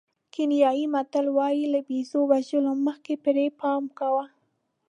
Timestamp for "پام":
3.59-3.83